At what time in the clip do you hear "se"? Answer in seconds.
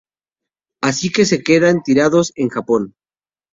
1.25-1.43